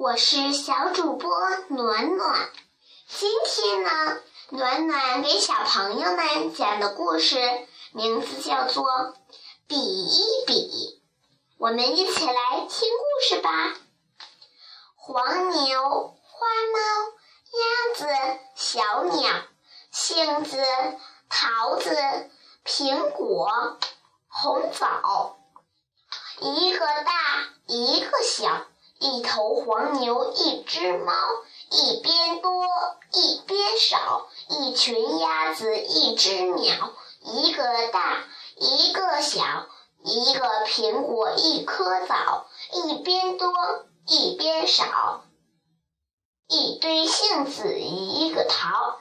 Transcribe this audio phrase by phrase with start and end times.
[0.00, 1.30] 我是小主播
[1.68, 2.48] 暖暖。
[3.06, 7.36] 今天呢，暖暖给小朋友们讲的故事
[7.92, 8.82] 名字叫做
[9.66, 10.98] 《比一比》。
[11.58, 12.32] 我们一起来
[12.66, 13.74] 听故事吧。
[14.96, 17.12] 黄牛、花猫、
[17.60, 18.06] 鸭子、
[18.54, 19.30] 小鸟、
[19.90, 20.56] 杏子、
[21.28, 22.30] 桃子、
[22.64, 23.78] 苹果、
[24.28, 25.36] 红枣，
[26.40, 27.12] 一个大，
[27.66, 28.64] 一个小。
[29.00, 31.14] 一头黄牛，一只猫，
[31.70, 32.66] 一边多
[33.14, 38.22] 一边少；一群鸭子，一只鸟，一个大
[38.56, 39.40] 一个小；
[40.02, 43.50] 一个苹果，一颗枣，一边多
[44.06, 44.84] 一边少；
[46.46, 48.99] 一堆杏子，一个桃，